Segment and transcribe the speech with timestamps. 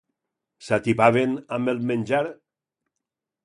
[0.67, 2.25] S'atipaven amb el menjar?